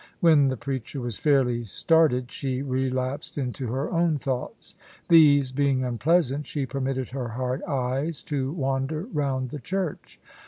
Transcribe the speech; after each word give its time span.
When 0.19 0.47
the 0.47 0.57
preacher 0.57 0.99
was 0.99 1.19
fairly 1.19 1.63
started 1.63 2.31
she 2.31 2.63
relapsed 2.63 3.37
into 3.37 3.67
her 3.67 3.91
own 3.91 4.17
thoughts. 4.17 4.73
These 5.09 5.51
being 5.51 5.83
unpleasant, 5.83 6.47
she 6.47 6.65
permitted 6.65 7.09
her 7.11 7.27
hard 7.27 7.61
eyes 7.67 8.23
to 8.23 8.51
wander 8.51 9.03
round 9.13 9.51
the 9.51 9.59
church. 9.59 10.19